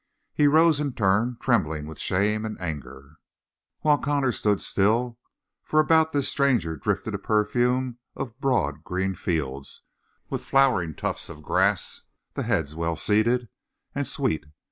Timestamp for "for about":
5.61-6.11